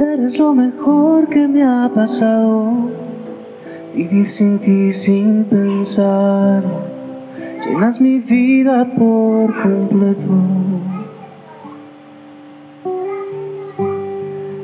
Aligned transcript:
Eres 0.00 0.38
lo 0.38 0.54
mejor 0.54 1.28
que 1.28 1.46
me 1.46 1.62
ha 1.62 1.90
pasado. 1.94 2.88
Vivir 3.94 4.30
sin 4.30 4.58
ti 4.58 4.94
sin 4.94 5.44
pensar. 5.44 6.64
Llenas 7.62 8.00
mi 8.00 8.18
vida 8.18 8.90
por 8.96 9.52
completo. 9.62 10.30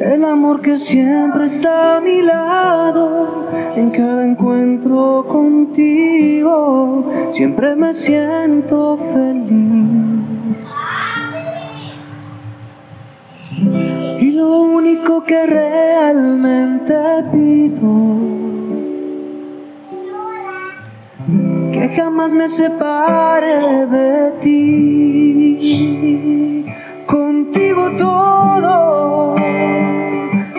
El 0.00 0.22
amor 0.26 0.60
que 0.60 0.76
siempre 0.76 1.46
está 1.46 1.96
a 1.96 2.00
mi 2.02 2.20
lado, 2.20 3.48
en 3.74 3.88
cada 3.88 4.26
encuentro 4.26 5.24
contigo, 5.26 7.08
siempre 7.30 7.74
me 7.74 7.94
siento 7.94 8.98
feliz. 8.98 9.81
Que 15.26 15.46
realmente 15.46 16.94
pido, 17.30 17.92
que 21.72 21.88
jamás 21.96 22.34
me 22.34 22.48
separe 22.48 23.86
de 23.86 24.32
ti. 24.40 25.62
Contigo 27.06 27.90
todo, 27.98 29.36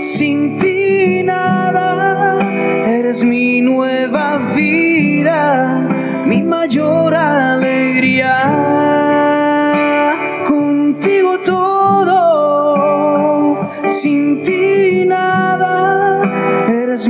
sin 0.00 0.58
ti 0.58 1.22
nada, 1.24 2.38
eres 2.86 3.22
mi 3.24 3.60
nueva 3.60 4.38
vida, 4.54 5.88
mi 6.26 6.42
mayor 6.42 7.14
alegría. 7.14 8.61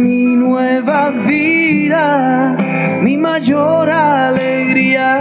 Mi 0.02 0.34
nueva 0.34 1.10
vida, 1.10 2.56
mi 3.00 3.16
mayor 3.16 3.88
alegría. 3.88 5.20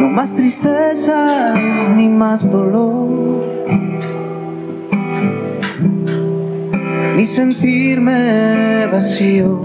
No 0.00 0.08
más 0.08 0.34
tristezas 0.34 1.90
ni 1.96 2.08
más 2.08 2.50
dolor, 2.50 3.44
ni 7.16 7.24
sentirme 7.26 8.86
vacío. 8.92 9.60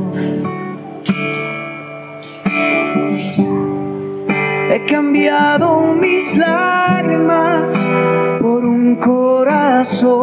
He 4.71 4.85
cambiado 4.87 5.93
mis 6.01 6.35
lágrimas 6.35 7.77
por 8.41 8.65
un 8.65 8.95
corazón 8.95 10.22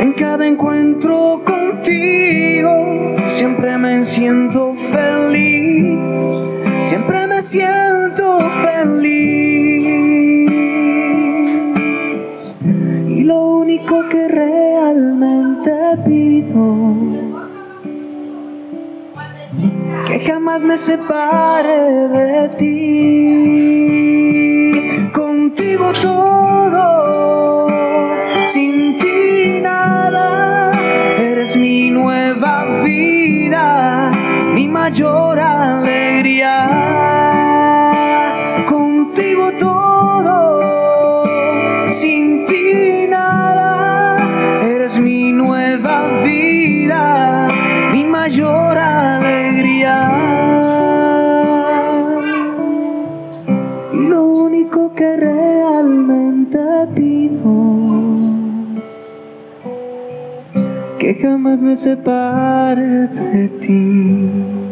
En 0.00 0.12
cada 0.16 0.46
encuentro 0.46 1.42
contigo 1.44 3.16
siempre 3.26 3.78
me 3.78 4.04
siento 4.04 4.74
feliz, 4.74 6.40
siempre 6.84 7.26
me 7.26 7.42
siento 7.42 8.38
feliz. 8.62 9.02
Y 13.08 13.24
lo 13.24 13.56
único 13.56 14.08
que 14.08 14.28
realmente 14.28 15.72
pido, 16.06 16.76
que 20.06 20.20
jamás 20.20 20.62
me 20.62 20.76
separe 20.76 22.08
de 22.08 22.48
ti. 22.50 22.71
Mi 34.54 34.68
mayor 34.68 35.38
alegría. 35.38 36.54
Contigo 38.68 39.52
todo, 39.58 41.24
sin 41.86 42.46
ti 42.46 43.06
nada, 43.08 44.18
eres 44.62 44.98
mi 44.98 45.32
nueva 45.32 46.22
vida, 46.24 47.48
mi 47.92 48.04
mayor 48.04 48.78
alegría. 48.78 50.10
Y 53.92 54.06
lo 54.06 54.24
único 54.24 54.94
que 54.94 55.16
que 61.02 61.14
jamás 61.16 61.60
me 61.60 61.74
separe 61.74 63.08
de 63.08 63.48
ti. 63.60 64.62